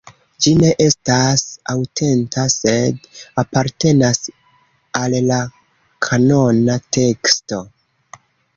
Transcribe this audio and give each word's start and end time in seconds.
Ĝi 0.43 0.51
ne 0.59 0.69
estas 0.85 1.43
aŭtenta, 1.73 2.45
sed 2.53 2.97
apartenas 3.43 4.23
al 5.03 5.19
la 5.29 5.39
kanona 6.09 6.81
teksto. 6.99 7.65